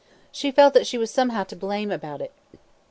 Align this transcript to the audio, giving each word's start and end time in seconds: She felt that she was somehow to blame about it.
She 0.31 0.49
felt 0.49 0.73
that 0.73 0.87
she 0.87 0.97
was 0.97 1.11
somehow 1.11 1.43
to 1.43 1.55
blame 1.55 1.91
about 1.91 2.21
it. 2.21 2.31